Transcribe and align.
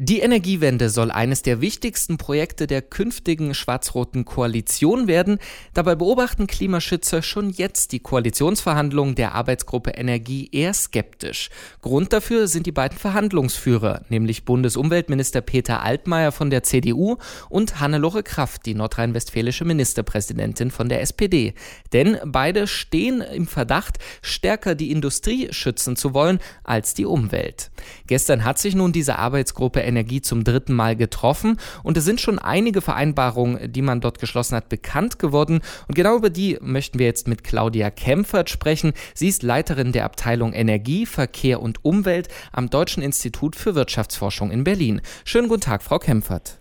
Die 0.00 0.20
Energiewende 0.20 0.90
soll 0.90 1.10
eines 1.10 1.42
der 1.42 1.60
wichtigsten 1.60 2.18
Projekte 2.18 2.68
der 2.68 2.82
künftigen 2.82 3.52
schwarz-roten 3.52 4.24
Koalition 4.24 5.08
werden. 5.08 5.40
Dabei 5.74 5.96
beobachten 5.96 6.46
Klimaschützer 6.46 7.20
schon 7.20 7.50
jetzt 7.50 7.90
die 7.90 7.98
Koalitionsverhandlungen 7.98 9.16
der 9.16 9.34
Arbeitsgruppe 9.34 9.90
Energie 9.90 10.50
eher 10.52 10.72
skeptisch. 10.72 11.50
Grund 11.82 12.12
dafür 12.12 12.46
sind 12.46 12.66
die 12.66 12.72
beiden 12.72 12.96
Verhandlungsführer, 12.96 14.02
nämlich 14.08 14.44
Bundesumweltminister 14.44 15.40
Peter 15.40 15.82
Altmaier 15.82 16.30
von 16.30 16.50
der 16.50 16.62
CDU 16.62 17.16
und 17.48 17.80
Hannelore 17.80 18.22
Kraft, 18.22 18.66
die 18.66 18.74
nordrhein-westfälische 18.74 19.64
Ministerpräsidentin 19.64 20.70
von 20.70 20.88
der 20.88 21.00
SPD. 21.00 21.54
Denn 21.92 22.18
beide 22.24 22.68
stehen 22.68 23.20
im 23.20 23.48
Verdacht, 23.48 23.98
stärker 24.22 24.76
die 24.76 24.92
Industrie 24.92 25.48
schützen 25.50 25.96
zu 25.96 26.14
wollen 26.14 26.38
als 26.62 26.94
die 26.94 27.04
Umwelt. 27.04 27.72
Gestern 28.06 28.44
hat 28.44 28.60
sich 28.60 28.76
nun 28.76 28.92
diese 28.92 29.18
Arbeitsgruppe 29.18 29.87
Energie 29.88 30.20
zum 30.20 30.44
dritten 30.44 30.74
Mal 30.74 30.94
getroffen 30.94 31.58
und 31.82 31.96
es 31.96 32.04
sind 32.04 32.20
schon 32.20 32.38
einige 32.38 32.80
Vereinbarungen, 32.80 33.72
die 33.72 33.82
man 33.82 34.00
dort 34.00 34.20
geschlossen 34.20 34.54
hat, 34.54 34.68
bekannt 34.68 35.18
geworden. 35.18 35.60
Und 35.88 35.94
genau 35.94 36.16
über 36.16 36.30
die 36.30 36.58
möchten 36.60 36.98
wir 36.98 37.06
jetzt 37.06 37.26
mit 37.26 37.42
Claudia 37.42 37.90
Kempfert 37.90 38.50
sprechen. 38.50 38.92
Sie 39.14 39.28
ist 39.28 39.42
Leiterin 39.42 39.92
der 39.92 40.04
Abteilung 40.04 40.52
Energie, 40.52 41.06
Verkehr 41.06 41.60
und 41.60 41.84
Umwelt 41.84 42.28
am 42.52 42.70
Deutschen 42.70 43.02
Institut 43.02 43.56
für 43.56 43.74
Wirtschaftsforschung 43.74 44.50
in 44.50 44.62
Berlin. 44.62 45.00
Schönen 45.24 45.48
guten 45.48 45.62
Tag, 45.62 45.82
Frau 45.82 45.98
Kempfert. 45.98 46.58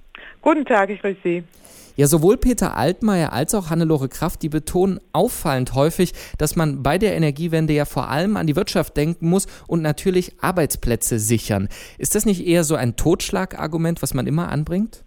Guten 0.47 0.63
Tag, 0.63 0.89
ich 0.89 1.01
grüße 1.01 1.19
Sie. 1.25 1.43
Ja, 1.97 2.07
sowohl 2.07 2.37
Peter 2.37 2.77
Altmaier 2.77 3.33
als 3.33 3.53
auch 3.53 3.69
Hannelore 3.69 4.07
Kraft, 4.07 4.41
die 4.43 4.47
betonen 4.47 5.01
auffallend 5.11 5.75
häufig, 5.75 6.13
dass 6.37 6.55
man 6.55 6.83
bei 6.83 6.97
der 6.97 7.17
Energiewende 7.17 7.73
ja 7.73 7.83
vor 7.83 8.07
allem 8.07 8.37
an 8.37 8.47
die 8.47 8.55
Wirtschaft 8.55 8.95
denken 8.95 9.27
muss 9.27 9.47
und 9.67 9.81
natürlich 9.81 10.31
Arbeitsplätze 10.39 11.19
sichern. 11.19 11.67
Ist 11.97 12.15
das 12.15 12.25
nicht 12.25 12.47
eher 12.47 12.63
so 12.63 12.75
ein 12.75 12.95
Totschlagargument, 12.95 14.01
was 14.01 14.13
man 14.13 14.25
immer 14.25 14.47
anbringt? 14.49 15.03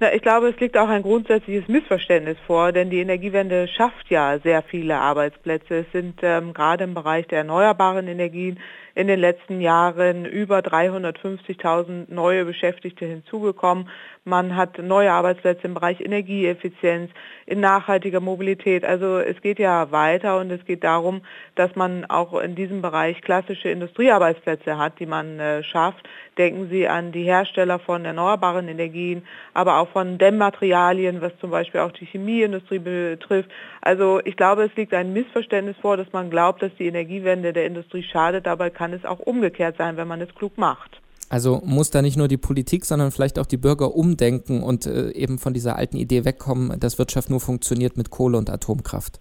Na, 0.00 0.14
ich 0.14 0.22
glaube, 0.22 0.48
es 0.48 0.58
liegt 0.58 0.78
auch 0.78 0.88
ein 0.88 1.02
grundsätzliches 1.02 1.68
Missverständnis 1.68 2.38
vor, 2.46 2.72
denn 2.72 2.88
die 2.88 3.00
Energiewende 3.00 3.68
schafft 3.68 4.08
ja 4.08 4.38
sehr 4.42 4.62
viele 4.62 4.96
Arbeitsplätze. 4.96 5.80
Es 5.80 5.92
sind 5.92 6.20
ähm, 6.22 6.54
gerade 6.54 6.84
im 6.84 6.94
Bereich 6.94 7.26
der 7.26 7.38
erneuerbaren 7.38 8.08
Energien 8.08 8.58
in 8.96 9.08
den 9.08 9.20
letzten 9.20 9.60
Jahren 9.60 10.24
über 10.24 10.60
350.000 10.60 12.06
neue 12.08 12.46
Beschäftigte 12.46 13.04
hinzugekommen. 13.04 13.90
Man 14.24 14.56
hat 14.56 14.78
neue 14.78 15.12
Arbeitsplätze 15.12 15.66
im 15.66 15.74
Bereich 15.74 16.00
Energieeffizienz, 16.00 17.12
in 17.44 17.60
nachhaltiger 17.60 18.20
Mobilität. 18.20 18.84
Also 18.84 19.18
es 19.18 19.40
geht 19.42 19.58
ja 19.58 19.92
weiter 19.92 20.40
und 20.40 20.50
es 20.50 20.64
geht 20.64 20.82
darum, 20.82 21.20
dass 21.54 21.76
man 21.76 22.06
auch 22.06 22.40
in 22.40 22.54
diesem 22.56 22.80
Bereich 22.80 23.20
klassische 23.20 23.68
Industriearbeitsplätze 23.68 24.78
hat, 24.78 24.98
die 24.98 25.06
man 25.06 25.38
äh, 25.38 25.62
schafft. 25.62 26.08
Denken 26.38 26.68
Sie 26.70 26.88
an 26.88 27.12
die 27.12 27.22
Hersteller 27.22 27.78
von 27.78 28.04
erneuerbaren 28.04 28.66
Energien, 28.66 29.26
aber 29.54 29.78
auch 29.78 29.88
von 29.90 30.18
Dämmmaterialien, 30.18 31.20
was 31.20 31.36
zum 31.38 31.50
Beispiel 31.50 31.80
auch 31.80 31.92
die 31.92 32.06
Chemieindustrie 32.06 32.78
betrifft. 32.78 33.50
Also 33.80 34.20
ich 34.24 34.36
glaube, 34.36 34.64
es 34.64 34.74
liegt 34.74 34.92
ein 34.92 35.12
Missverständnis 35.12 35.76
vor, 35.80 35.96
dass 35.96 36.12
man 36.12 36.30
glaubt, 36.30 36.62
dass 36.62 36.74
die 36.78 36.86
Energiewende 36.86 37.52
der 37.52 37.66
Industrie 37.66 38.02
schadet. 38.02 38.46
Dabei 38.46 38.70
kann 38.70 38.85
es 38.92 39.04
auch 39.04 39.20
umgekehrt 39.20 39.76
sein, 39.78 39.96
wenn 39.96 40.08
man 40.08 40.20
es 40.20 40.34
klug 40.34 40.56
macht. 40.58 41.00
Also 41.28 41.60
muss 41.64 41.90
da 41.90 42.02
nicht 42.02 42.16
nur 42.16 42.28
die 42.28 42.36
Politik, 42.36 42.84
sondern 42.84 43.10
vielleicht 43.10 43.38
auch 43.38 43.46
die 43.46 43.56
Bürger 43.56 43.94
umdenken 43.94 44.62
und 44.62 44.86
äh, 44.86 45.10
eben 45.10 45.38
von 45.38 45.54
dieser 45.54 45.76
alten 45.76 45.96
Idee 45.96 46.24
wegkommen, 46.24 46.78
dass 46.78 46.98
Wirtschaft 46.98 47.30
nur 47.30 47.40
funktioniert 47.40 47.96
mit 47.96 48.10
Kohle 48.10 48.38
und 48.38 48.48
Atomkraft. 48.48 49.20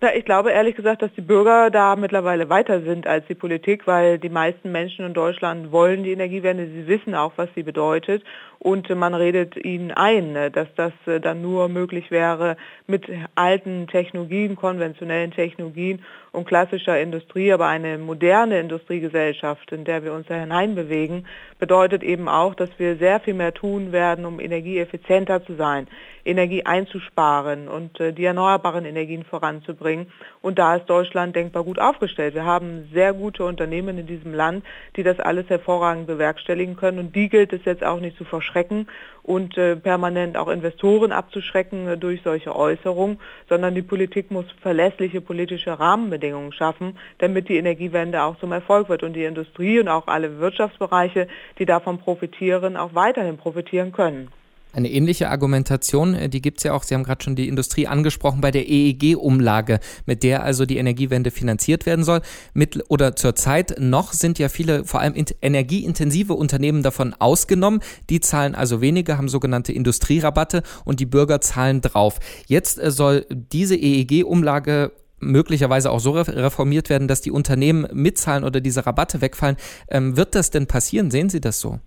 Na, 0.00 0.14
ich 0.14 0.24
glaube 0.24 0.52
ehrlich 0.52 0.76
gesagt, 0.76 1.02
dass 1.02 1.12
die 1.14 1.22
Bürger 1.22 1.70
da 1.70 1.96
mittlerweile 1.96 2.48
weiter 2.48 2.82
sind 2.82 3.08
als 3.08 3.26
die 3.26 3.34
Politik, 3.34 3.88
weil 3.88 4.20
die 4.20 4.28
meisten 4.28 4.70
Menschen 4.70 5.04
in 5.04 5.12
Deutschland 5.12 5.72
wollen 5.72 6.04
die 6.04 6.12
Energiewende, 6.12 6.68
sie 6.68 6.86
wissen 6.86 7.16
auch, 7.16 7.32
was 7.34 7.48
sie 7.56 7.64
bedeutet. 7.64 8.22
Und 8.60 8.88
man 8.90 9.14
redet 9.14 9.56
ihnen 9.56 9.90
ein, 9.90 10.32
ne, 10.32 10.52
dass 10.52 10.68
das 10.76 10.92
äh, 11.06 11.18
dann 11.18 11.42
nur 11.42 11.68
möglich 11.68 12.12
wäre 12.12 12.56
mit 12.86 13.06
alten 13.34 13.88
Technologien, 13.88 14.54
konventionellen 14.54 15.32
Technologien 15.32 16.04
und 16.32 16.46
klassischer 16.46 17.00
Industrie, 17.00 17.52
aber 17.52 17.66
eine 17.66 17.98
moderne 17.98 18.60
Industriegesellschaft, 18.60 19.72
in 19.72 19.84
der 19.84 20.04
wir 20.04 20.12
uns 20.12 20.26
da 20.26 20.34
hineinbewegen, 20.34 21.26
bedeutet 21.58 22.02
eben 22.02 22.28
auch, 22.28 22.54
dass 22.54 22.70
wir 22.78 22.96
sehr 22.96 23.20
viel 23.20 23.34
mehr 23.34 23.54
tun 23.54 23.92
werden, 23.92 24.24
um 24.24 24.40
energieeffizienter 24.40 25.44
zu 25.44 25.54
sein, 25.54 25.88
Energie 26.28 26.64
einzusparen 26.64 27.68
und 27.68 27.98
äh, 28.00 28.12
die 28.12 28.24
erneuerbaren 28.24 28.84
Energien 28.84 29.24
voranzubringen. 29.24 30.12
Und 30.42 30.58
da 30.58 30.76
ist 30.76 30.86
Deutschland 30.86 31.34
denkbar 31.34 31.64
gut 31.64 31.78
aufgestellt. 31.78 32.34
Wir 32.34 32.44
haben 32.44 32.88
sehr 32.92 33.12
gute 33.12 33.44
Unternehmen 33.44 33.98
in 33.98 34.06
diesem 34.06 34.34
Land, 34.34 34.64
die 34.96 35.02
das 35.02 35.18
alles 35.18 35.48
hervorragend 35.48 36.06
bewerkstelligen 36.06 36.76
können 36.76 36.98
und 36.98 37.16
die 37.16 37.28
gilt 37.28 37.52
es 37.52 37.64
jetzt 37.64 37.82
auch 37.82 38.00
nicht 38.00 38.16
zu 38.16 38.24
verschrecken 38.24 38.88
und 39.22 39.58
äh, 39.58 39.76
permanent 39.76 40.36
auch 40.36 40.48
Investoren 40.48 41.12
abzuschrecken 41.12 41.86
äh, 41.86 41.98
durch 41.98 42.22
solche 42.22 42.56
Äußerungen, 42.56 43.18
sondern 43.48 43.74
die 43.74 43.82
Politik 43.82 44.30
muss 44.30 44.46
verlässliche 44.62 45.20
politische 45.20 45.78
Rahmenbedingungen 45.78 46.52
schaffen, 46.52 46.98
damit 47.18 47.48
die 47.48 47.58
Energiewende 47.58 48.22
auch 48.22 48.38
zum 48.38 48.52
Erfolg 48.52 48.88
wird 48.88 49.02
und 49.02 49.12
die 49.14 49.24
Industrie 49.24 49.80
und 49.80 49.88
auch 49.88 50.06
alle 50.06 50.38
Wirtschaftsbereiche, 50.38 51.28
die 51.58 51.66
davon 51.66 51.98
profitieren, 51.98 52.76
auch 52.76 52.94
weiterhin 52.94 53.36
profitieren 53.36 53.92
können. 53.92 54.30
Eine 54.72 54.90
ähnliche 54.90 55.30
Argumentation, 55.30 56.14
äh, 56.14 56.28
die 56.28 56.42
gibt 56.42 56.58
es 56.58 56.64
ja 56.64 56.74
auch, 56.74 56.82
Sie 56.82 56.94
haben 56.94 57.02
gerade 57.02 57.24
schon 57.24 57.36
die 57.36 57.48
Industrie 57.48 57.86
angesprochen, 57.86 58.40
bei 58.40 58.50
der 58.50 58.68
EEG-Umlage, 58.68 59.80
mit 60.04 60.22
der 60.22 60.42
also 60.42 60.66
die 60.66 60.76
Energiewende 60.76 61.30
finanziert 61.30 61.86
werden 61.86 62.04
soll. 62.04 62.20
Mit, 62.52 62.84
oder 62.88 63.16
zurzeit 63.16 63.76
noch 63.78 64.12
sind 64.12 64.38
ja 64.38 64.48
viele, 64.48 64.84
vor 64.84 65.00
allem 65.00 65.14
energieintensive 65.40 66.34
Unternehmen 66.34 66.82
davon 66.82 67.14
ausgenommen. 67.18 67.80
Die 68.10 68.20
zahlen 68.20 68.54
also 68.54 68.80
weniger, 68.80 69.16
haben 69.16 69.28
sogenannte 69.28 69.72
Industrierabatte 69.72 70.62
und 70.84 71.00
die 71.00 71.06
Bürger 71.06 71.40
zahlen 71.40 71.80
drauf. 71.80 72.18
Jetzt 72.46 72.78
äh, 72.78 72.90
soll 72.90 73.24
diese 73.30 73.74
EEG-Umlage 73.74 74.92
möglicherweise 75.20 75.90
auch 75.90 76.00
so 76.00 76.12
reformiert 76.12 76.90
werden, 76.90 77.08
dass 77.08 77.20
die 77.20 77.30
Unternehmen 77.30 77.88
mitzahlen 77.92 78.44
oder 78.44 78.60
diese 78.60 78.86
Rabatte 78.86 79.20
wegfallen. 79.20 79.56
Ähm, 79.88 80.16
wird 80.16 80.34
das 80.34 80.50
denn 80.50 80.66
passieren? 80.66 81.10
Sehen 81.10 81.30
Sie 81.30 81.40
das 81.40 81.58
so? 81.58 81.80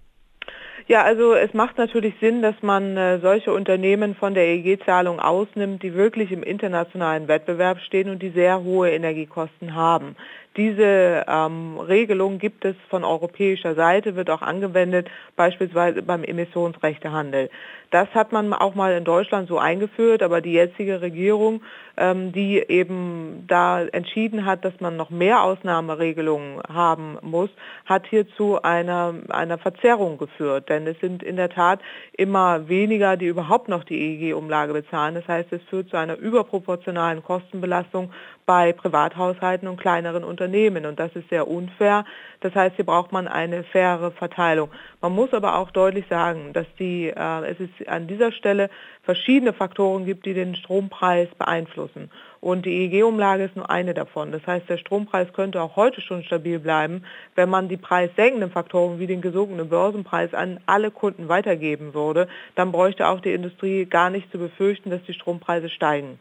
Ja, 0.91 1.03
also 1.03 1.35
es 1.35 1.53
macht 1.53 1.78
natürlich 1.78 2.13
Sinn, 2.19 2.41
dass 2.41 2.56
man 2.62 2.97
äh, 2.97 3.19
solche 3.19 3.53
Unternehmen 3.53 4.13
von 4.13 4.34
der 4.34 4.46
EEG-Zahlung 4.46 5.22
ausnimmt, 5.22 5.84
die 5.84 5.94
wirklich 5.94 6.34
im 6.34 6.44
internationalen 6.44 7.29
Wettbewerb 7.29 7.79
stehen 7.79 8.09
und 8.09 8.22
die 8.22 8.31
sehr 8.31 8.62
hohe 8.62 8.91
Energiekosten 8.91 9.74
haben. 9.74 10.18
Diese 10.58 11.24
ähm, 11.30 11.80
Regelung 11.80 12.38
gibt 12.38 12.66
es 12.66 12.76
von 12.90 13.06
europäischer 13.06 13.74
Seite, 13.74 14.18
wird 14.18 14.30
auch 14.30 14.42
angewendet, 14.42 15.10
beispielsweise 15.38 16.02
beim 16.02 16.26
Emissionsrechtehandel. 16.26 17.50
Das 17.92 18.08
hat 18.14 18.32
man 18.32 18.54
auch 18.54 18.74
mal 18.74 18.94
in 18.94 19.04
Deutschland 19.04 19.50
so 19.50 19.60
eingeführt, 19.60 20.24
aber 20.24 20.40
die 20.42 20.54
jetzige 20.54 21.02
Regierung, 21.02 21.62
ähm, 21.98 22.32
die 22.32 22.58
eben 22.68 23.46
da 23.48 23.82
entschieden 23.82 24.46
hat, 24.46 24.64
dass 24.66 24.74
man 24.80 24.96
noch 24.96 25.10
mehr 25.10 25.44
Ausnahmeregelungen 25.44 26.62
haben 26.68 27.18
muss, 27.22 27.50
hat 27.86 28.08
hier 28.08 28.28
zu 28.36 28.62
einer, 28.62 29.14
einer 29.30 29.58
Verzerrung 29.58 30.18
geführt. 30.18 30.70
Denn 30.70 30.88
es 30.88 31.00
sind 31.00 31.22
in 31.22 31.36
der 31.36 31.50
Tat 31.50 31.82
immer 32.14 32.70
weniger, 32.70 33.18
die 33.18 33.28
überhaupt 33.28 33.68
noch 33.68 33.84
die 33.84 34.00
EEG-Umlage 34.00 34.72
bezahlen. 34.72 35.16
Das 35.16 35.28
heißt, 35.28 35.52
es 35.52 35.62
führt 35.64 35.90
zu 35.90 35.98
einer 35.98 36.18
überproportionalen 36.18 37.24
Kostenbelastung 37.24 38.12
bei 38.46 38.74
Privathaushalten 38.74 39.68
und 39.68 39.80
kleineren 39.80 40.24
Unternehmen. 40.24 40.41
Und 40.41 41.00
das 41.00 41.16
ist 41.16 41.29
sehr 41.29 41.47
unfair. 41.47 42.06
Das 42.40 42.56
heißt, 42.56 42.75
hier 42.75 42.85
braucht 42.85 43.12
man 43.12 43.28
eine 43.28 43.63
faire 43.63 44.12
Verteilung. 44.12 44.69
Man 45.02 45.13
muss 45.13 45.34
aber 45.34 45.57
auch 45.57 45.72
deutlich 45.72 46.06
sagen, 46.09 46.53
dass 46.53 46.66
die, 46.79 47.07
äh, 47.07 47.46
es 47.46 47.59
ist 47.59 47.88
an 47.88 48.07
dieser 48.07 48.31
Stelle 48.31 48.69
verschiedene 49.03 49.53
Faktoren 49.53 50.06
gibt, 50.06 50.25
die 50.25 50.34
den 50.34 50.56
Strompreis 50.56 51.28
beeinflussen. 51.38 52.09
Und 52.40 52.66
die 52.66 52.85
EEG-Umlage 52.85 53.43
ist 53.43 53.55
nur 53.55 53.70
eine 53.70 53.93
davon. 53.93 54.32
Das 54.32 54.46
heißt, 54.47 54.67
der 54.67 54.78
Strompreis 54.78 55.32
könnte 55.34 55.61
auch 55.61 55.76
heute 55.76 56.02
schon 56.02 56.23
stabil 56.23 56.58
bleiben, 56.58 57.03
wenn 57.35 57.49
man 57.49 57.70
die 57.70 57.78
preissenkenden 57.78 58.49
Faktoren 58.49 58.97
wie 58.97 59.08
den 59.08 59.22
gesunkenen 59.22 59.70
Börsenpreis 59.70 60.34
an 60.34 60.59
alle 60.66 60.90
Kunden 60.90 61.29
weitergeben 61.29 61.94
würde. 61.94 62.28
Dann 62.55 62.72
bräuchte 62.72 63.08
auch 63.08 63.20
die 63.20 63.34
Industrie 63.34 63.85
gar 63.85 64.09
nicht 64.09 64.32
zu 64.32 64.40
befürchten, 64.40 64.90
dass 64.90 65.03
die 65.03 65.14
Strompreise 65.14 65.70
steigen. 65.70 66.20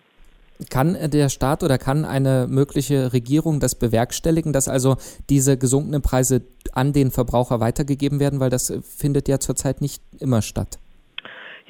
Kann 0.69 0.97
der 1.11 1.29
Staat 1.29 1.62
oder 1.62 1.79
kann 1.79 2.05
eine 2.05 2.47
mögliche 2.49 3.12
Regierung 3.12 3.61
das 3.61 3.75
bewerkstelligen, 3.75 4.53
dass 4.53 4.69
also 4.69 4.97
diese 5.29 5.57
gesunkenen 5.57 6.03
Preise 6.03 6.43
an 6.73 6.93
den 6.93 7.11
Verbraucher 7.11 7.61
weitergegeben 7.61 8.21
werden, 8.21 8.41
weil 8.41 8.51
das 8.51 8.73
findet 8.83 9.29
ja 9.29 9.39
zurzeit 9.39 9.81
nicht 9.81 10.03
immer 10.19 10.43
statt? 10.43 10.79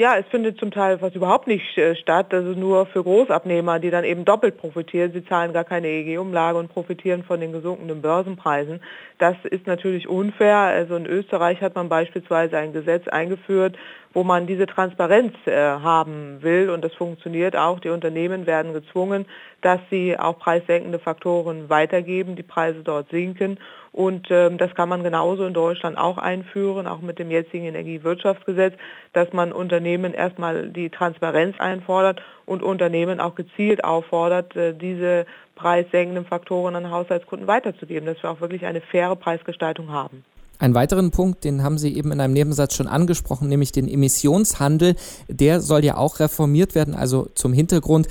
Ja, 0.00 0.16
es 0.16 0.24
findet 0.28 0.58
zum 0.58 0.70
Teil 0.70 0.98
fast 0.98 1.14
überhaupt 1.14 1.46
nicht 1.46 1.76
äh, 1.76 1.94
statt, 1.94 2.32
also 2.32 2.52
nur 2.52 2.86
für 2.86 3.02
Großabnehmer, 3.02 3.80
die 3.80 3.90
dann 3.90 4.04
eben 4.04 4.24
doppelt 4.24 4.56
profitieren. 4.56 5.12
Sie 5.12 5.22
zahlen 5.26 5.52
gar 5.52 5.64
keine 5.64 5.88
EEG-Umlage 5.88 6.56
und 6.56 6.72
profitieren 6.72 7.22
von 7.22 7.38
den 7.38 7.52
gesunkenen 7.52 8.00
Börsenpreisen. 8.00 8.80
Das 9.18 9.36
ist 9.44 9.66
natürlich 9.66 10.08
unfair. 10.08 10.56
Also 10.56 10.96
in 10.96 11.04
Österreich 11.04 11.60
hat 11.60 11.74
man 11.74 11.90
beispielsweise 11.90 12.56
ein 12.56 12.72
Gesetz 12.72 13.08
eingeführt, 13.08 13.76
wo 14.12 14.24
man 14.24 14.46
diese 14.46 14.66
Transparenz 14.66 15.34
äh, 15.46 15.52
haben 15.52 16.42
will 16.42 16.70
und 16.70 16.84
das 16.84 16.92
funktioniert 16.94 17.56
auch. 17.56 17.80
Die 17.80 17.90
Unternehmen 17.90 18.46
werden 18.46 18.72
gezwungen, 18.72 19.26
dass 19.60 19.80
sie 19.90 20.18
auch 20.18 20.38
preissenkende 20.38 20.98
Faktoren 20.98 21.68
weitergeben, 21.68 22.36
die 22.36 22.42
Preise 22.42 22.82
dort 22.82 23.08
sinken 23.10 23.58
und 23.92 24.28
ähm, 24.30 24.56
das 24.56 24.74
kann 24.74 24.88
man 24.88 25.02
genauso 25.02 25.44
in 25.44 25.54
Deutschland 25.54 25.98
auch 25.98 26.16
einführen, 26.18 26.86
auch 26.86 27.00
mit 27.00 27.18
dem 27.18 27.30
jetzigen 27.30 27.64
Energiewirtschaftsgesetz, 27.64 28.74
dass 29.12 29.32
man 29.32 29.52
Unternehmen 29.52 30.14
erstmal 30.14 30.68
die 30.68 30.90
Transparenz 30.90 31.58
einfordert 31.58 32.22
und 32.46 32.62
Unternehmen 32.62 33.20
auch 33.20 33.34
gezielt 33.34 33.82
auffordert, 33.82 34.54
äh, 34.54 34.74
diese 34.74 35.26
preissenkenden 35.56 36.24
Faktoren 36.24 36.76
an 36.76 36.90
Haushaltskunden 36.90 37.48
weiterzugeben, 37.48 38.06
dass 38.06 38.22
wir 38.22 38.30
auch 38.30 38.40
wirklich 38.40 38.64
eine 38.64 38.80
faire 38.80 39.16
Preisgestaltung 39.16 39.90
haben. 39.90 40.24
Einen 40.60 40.74
weiteren 40.74 41.10
Punkt, 41.10 41.44
den 41.44 41.62
haben 41.62 41.78
Sie 41.78 41.96
eben 41.96 42.12
in 42.12 42.20
einem 42.20 42.34
Nebensatz 42.34 42.74
schon 42.74 42.86
angesprochen, 42.86 43.48
nämlich 43.48 43.72
den 43.72 43.88
Emissionshandel. 43.88 44.94
Der 45.26 45.62
soll 45.62 45.82
ja 45.86 45.96
auch 45.96 46.20
reformiert 46.20 46.74
werden. 46.74 46.94
Also 46.94 47.28
zum 47.34 47.54
Hintergrund, 47.54 48.08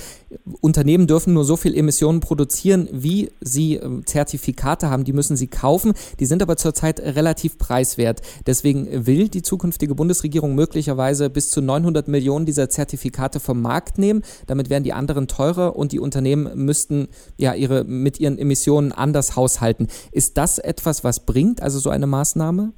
Unternehmen 0.59 1.05
dürfen 1.05 1.35
nur 1.35 1.45
so 1.45 1.57
viel 1.57 1.77
Emissionen 1.77 2.21
produzieren, 2.21 2.89
wie 2.91 3.29
sie 3.39 3.75
ähm, 3.75 4.03
Zertifikate 4.07 4.89
haben. 4.89 5.03
Die 5.03 5.13
müssen 5.13 5.37
sie 5.37 5.45
kaufen. 5.45 5.93
Die 6.19 6.25
sind 6.25 6.41
aber 6.41 6.57
zurzeit 6.57 6.99
relativ 6.99 7.59
preiswert. 7.59 8.21
Deswegen 8.47 9.05
will 9.05 9.29
die 9.29 9.43
zukünftige 9.43 9.93
Bundesregierung 9.93 10.55
möglicherweise 10.55 11.29
bis 11.29 11.51
zu 11.51 11.61
900 11.61 12.07
Millionen 12.07 12.47
dieser 12.47 12.67
Zertifikate 12.69 13.39
vom 13.39 13.61
Markt 13.61 13.99
nehmen. 13.99 14.23
Damit 14.47 14.71
wären 14.71 14.83
die 14.83 14.93
anderen 14.93 15.27
teurer 15.27 15.75
und 15.75 15.91
die 15.91 15.99
Unternehmen 15.99 16.65
müssten 16.65 17.09
ja 17.37 17.53
ihre, 17.53 17.83
mit 17.83 18.19
ihren 18.19 18.39
Emissionen 18.39 18.91
anders 18.91 19.35
haushalten. 19.35 19.87
Ist 20.11 20.37
das 20.37 20.57
etwas, 20.57 21.03
was 21.03 21.19
bringt, 21.19 21.61
also 21.61 21.77
so 21.77 21.91
eine 21.91 22.07
Maßnahme? 22.07 22.38
Maßnahme? 22.39 22.73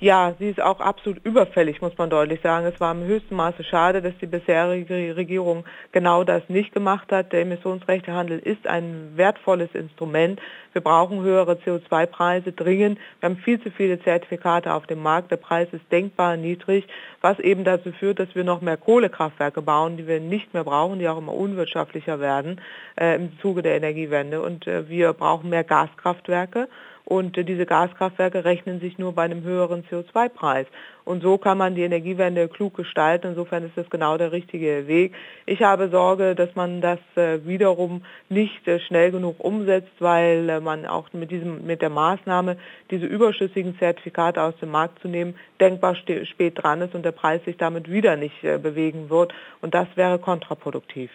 Ja, 0.00 0.34
sie 0.38 0.50
ist 0.50 0.60
auch 0.60 0.80
absolut 0.80 1.24
überfällig, 1.24 1.80
muss 1.80 1.96
man 1.96 2.10
deutlich 2.10 2.40
sagen. 2.42 2.66
Es 2.66 2.80
war 2.80 2.92
im 2.92 3.04
höchsten 3.04 3.36
Maße 3.36 3.64
schade, 3.64 4.02
dass 4.02 4.12
die 4.20 4.26
bisherige 4.26 5.16
Regierung 5.16 5.64
genau 5.92 6.24
das 6.24 6.42
nicht 6.48 6.74
gemacht 6.74 7.10
hat. 7.12 7.32
Der 7.32 7.42
Emissionsrechtehandel 7.42 8.38
ist 8.38 8.66
ein 8.66 9.12
wertvolles 9.14 9.70
Instrument. 9.72 10.40
Wir 10.72 10.82
brauchen 10.82 11.22
höhere 11.22 11.54
CO2-Preise 11.54 12.52
dringend. 12.52 12.98
Wir 13.20 13.30
haben 13.30 13.36
viel 13.36 13.60
zu 13.62 13.70
viele 13.70 14.00
Zertifikate 14.00 14.74
auf 14.74 14.86
dem 14.86 15.00
Markt. 15.02 15.30
Der 15.30 15.36
Preis 15.36 15.68
ist 15.72 15.90
denkbar 15.90 16.36
niedrig, 16.36 16.86
was 17.20 17.38
eben 17.38 17.64
dazu 17.64 17.92
führt, 17.92 18.18
dass 18.18 18.34
wir 18.34 18.44
noch 18.44 18.60
mehr 18.60 18.76
Kohlekraftwerke 18.76 19.62
bauen, 19.62 19.96
die 19.96 20.06
wir 20.06 20.20
nicht 20.20 20.54
mehr 20.54 20.64
brauchen, 20.64 20.98
die 20.98 21.08
auch 21.08 21.18
immer 21.18 21.34
unwirtschaftlicher 21.34 22.20
werden 22.20 22.60
äh, 23.00 23.14
im 23.16 23.38
Zuge 23.40 23.62
der 23.62 23.76
Energiewende. 23.76 24.42
Und 24.42 24.66
äh, 24.66 24.88
wir 24.88 25.12
brauchen 25.12 25.50
mehr 25.50 25.64
Gaskraftwerke. 25.64 26.68
Und 27.04 27.36
äh, 27.36 27.44
diese 27.44 27.66
Gaskraftwerke 27.66 28.44
rechnen 28.44 28.80
sich 28.80 28.98
nur 28.98 29.12
bei 29.12 29.24
einem 29.24 29.42
höheren 29.42 29.84
CO2-Preis. 29.84 30.66
Und 31.04 31.22
so 31.22 31.36
kann 31.36 31.58
man 31.58 31.74
die 31.74 31.82
Energiewende 31.82 32.48
klug 32.48 32.74
gestalten. 32.74 33.28
Insofern 33.28 33.64
ist 33.64 33.76
das 33.76 33.90
genau 33.90 34.16
der 34.16 34.32
richtige 34.32 34.86
Weg. 34.86 35.14
Ich 35.44 35.62
habe 35.62 35.90
Sorge, 35.90 36.34
dass 36.34 36.54
man 36.54 36.80
das 36.80 36.98
äh, 37.16 37.44
wiederum 37.44 38.04
nicht 38.30 38.66
äh, 38.66 38.80
schnell 38.80 39.10
genug 39.10 39.36
umsetzt, 39.38 39.92
weil 39.98 40.60
man 40.62 40.86
auch 40.86 41.12
mit, 41.12 41.30
diesem, 41.30 41.66
mit 41.66 41.82
der 41.82 41.90
Maßnahme, 41.90 42.56
diese 42.90 43.06
überschüssigen 43.06 43.78
Zertifikate 43.78 44.42
aus 44.42 44.54
dem 44.60 44.70
Markt 44.70 45.00
zu 45.00 45.08
nehmen, 45.08 45.34
denkbar 45.60 45.96
spät 45.96 46.62
dran 46.62 46.80
ist 46.80 46.94
und 46.94 47.04
der 47.04 47.12
Preis 47.12 47.44
sich 47.44 47.58
damit 47.58 47.90
wieder 47.90 48.16
nicht 48.16 48.40
bewegen 48.42 49.10
wird. 49.10 49.34
Und 49.60 49.74
das 49.74 49.88
wäre 49.96 50.18
kontraproduktiv. 50.18 51.10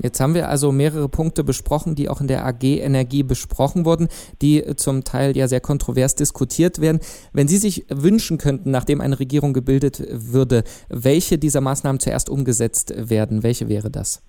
Jetzt 0.00 0.20
haben 0.20 0.34
wir 0.34 0.48
also 0.48 0.72
mehrere 0.72 1.08
Punkte 1.08 1.44
besprochen, 1.44 1.94
die 1.94 2.08
auch 2.08 2.20
in 2.20 2.28
der 2.28 2.46
AG 2.46 2.62
Energie 2.62 3.22
besprochen 3.22 3.84
wurden, 3.84 4.08
die 4.40 4.64
zum 4.76 5.04
Teil 5.04 5.36
ja 5.36 5.48
sehr 5.48 5.60
kontrovers 5.60 6.14
diskutiert 6.14 6.80
werden. 6.80 7.00
Wenn 7.32 7.48
Sie 7.48 7.56
sich 7.56 7.86
wünschen 7.88 8.38
könnten, 8.38 8.70
nachdem 8.70 9.00
eine 9.00 9.18
Regierung 9.18 9.52
gebildet 9.52 10.02
würde, 10.08 10.62
welche 10.88 11.38
dieser 11.38 11.60
Maßnahmen 11.60 12.00
zuerst 12.00 12.30
umgesetzt 12.30 12.94
werden, 12.96 13.42
welche 13.42 13.68
wäre 13.68 13.90
das? 13.90 14.22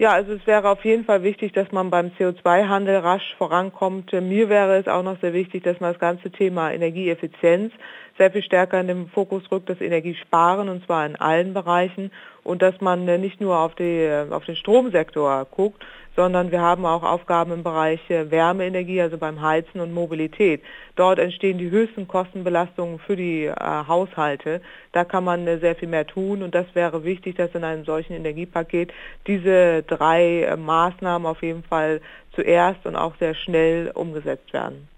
Ja, 0.00 0.12
also 0.12 0.32
es 0.32 0.46
wäre 0.46 0.66
auf 0.70 0.82
jeden 0.82 1.04
Fall 1.04 1.22
wichtig, 1.22 1.52
dass 1.52 1.70
man 1.72 1.90
beim 1.90 2.12
CO2-Handel 2.18 2.96
rasch 2.96 3.34
vorankommt. 3.36 4.10
Mir 4.14 4.48
wäre 4.48 4.78
es 4.78 4.88
auch 4.88 5.02
noch 5.02 5.20
sehr 5.20 5.34
wichtig, 5.34 5.62
dass 5.62 5.78
man 5.78 5.92
das 5.92 6.00
ganze 6.00 6.30
Thema 6.30 6.72
Energieeffizienz 6.72 7.74
sehr 8.20 8.30
viel 8.30 8.42
stärker 8.42 8.78
in 8.78 8.86
den 8.86 9.08
Fokus 9.08 9.50
rückt, 9.50 9.70
das 9.70 9.80
Energiesparen 9.80 10.68
und 10.68 10.84
zwar 10.84 11.06
in 11.06 11.16
allen 11.16 11.54
Bereichen 11.54 12.10
und 12.44 12.60
dass 12.60 12.78
man 12.82 13.06
nicht 13.06 13.40
nur 13.40 13.58
auf, 13.58 13.74
die, 13.76 14.26
auf 14.28 14.44
den 14.44 14.56
Stromsektor 14.56 15.46
guckt, 15.50 15.82
sondern 16.16 16.50
wir 16.50 16.60
haben 16.60 16.84
auch 16.84 17.02
Aufgaben 17.02 17.50
im 17.50 17.62
Bereich 17.62 17.98
Wärmeenergie, 18.10 19.00
also 19.00 19.16
beim 19.16 19.40
Heizen 19.40 19.80
und 19.80 19.94
Mobilität. 19.94 20.60
Dort 20.96 21.18
entstehen 21.18 21.56
die 21.56 21.70
höchsten 21.70 22.08
Kostenbelastungen 22.08 22.98
für 22.98 23.16
die 23.16 23.46
äh, 23.46 23.54
Haushalte. 23.56 24.60
Da 24.92 25.06
kann 25.06 25.24
man 25.24 25.46
äh, 25.46 25.56
sehr 25.56 25.74
viel 25.76 25.88
mehr 25.88 26.06
tun 26.06 26.42
und 26.42 26.54
das 26.54 26.66
wäre 26.74 27.04
wichtig, 27.04 27.36
dass 27.36 27.54
in 27.54 27.64
einem 27.64 27.86
solchen 27.86 28.12
Energiepaket 28.12 28.92
diese 29.26 29.82
drei 29.84 30.42
äh, 30.42 30.56
Maßnahmen 30.58 31.24
auf 31.24 31.42
jeden 31.42 31.62
Fall 31.62 32.02
zuerst 32.34 32.84
und 32.84 32.96
auch 32.96 33.14
sehr 33.18 33.34
schnell 33.34 33.90
umgesetzt 33.94 34.52
werden. 34.52 34.89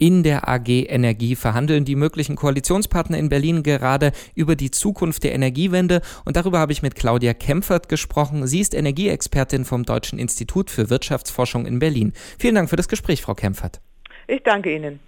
In 0.00 0.22
der 0.22 0.48
AG 0.48 0.66
Energie 0.66 1.36
verhandeln 1.36 1.84
die 1.84 1.94
möglichen 1.94 2.34
Koalitionspartner 2.34 3.18
in 3.18 3.28
Berlin 3.28 3.62
gerade 3.62 4.12
über 4.34 4.56
die 4.56 4.70
Zukunft 4.70 5.24
der 5.24 5.34
Energiewende 5.34 6.00
und 6.24 6.36
darüber 6.36 6.58
habe 6.58 6.72
ich 6.72 6.80
mit 6.80 6.94
Claudia 6.94 7.34
Kempfert 7.34 7.90
gesprochen. 7.90 8.46
Sie 8.46 8.60
ist 8.60 8.72
Energieexpertin 8.72 9.66
vom 9.66 9.84
Deutschen 9.84 10.18
Institut 10.18 10.70
für 10.70 10.88
Wirtschaftsforschung 10.88 11.66
in 11.66 11.80
Berlin. 11.80 12.14
Vielen 12.38 12.54
Dank 12.54 12.70
für 12.70 12.76
das 12.76 12.88
Gespräch, 12.88 13.20
Frau 13.20 13.34
Kempfert. 13.34 13.82
Ich 14.26 14.42
danke 14.42 14.74
Ihnen. 14.74 15.00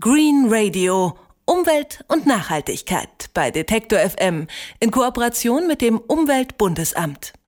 Green 0.00 0.48
Radio 0.50 1.16
Umwelt 1.46 2.04
und 2.08 2.26
Nachhaltigkeit 2.26 3.30
bei 3.34 3.52
Detektor 3.52 4.00
FM 4.00 4.48
in 4.80 4.90
Kooperation 4.90 5.68
mit 5.68 5.80
dem 5.80 5.98
Umweltbundesamt. 5.98 7.34